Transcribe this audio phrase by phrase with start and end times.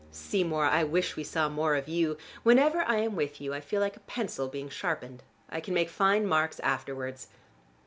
[0.09, 2.17] Seymour, I wish we saw more of you.
[2.41, 5.21] Whenever I am with you, I feel like a pencil being sharpened.
[5.47, 7.27] I can make fine marks afterwards."